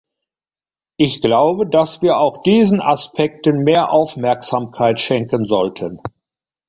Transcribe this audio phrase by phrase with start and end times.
[0.97, 5.99] Ich glaube, dass wir auch diesen Aspekten mehr Aufmerksamkeit schenken sollten.